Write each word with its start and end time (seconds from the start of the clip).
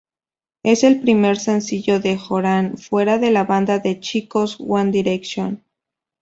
Es 0.63 0.83
el 0.83 0.99
primer 0.99 1.37
sencillo 1.37 1.99
de 1.99 2.17
Horan 2.27 2.79
fuera 2.79 3.19
de 3.19 3.29
la 3.29 3.43
banda 3.43 3.77
de 3.77 3.99
chicos 3.99 4.57
One 4.59 4.89
Direction. 4.91 5.63